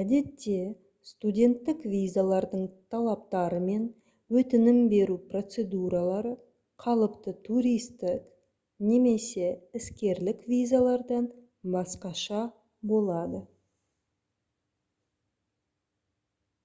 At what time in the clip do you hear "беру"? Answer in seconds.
4.94-5.16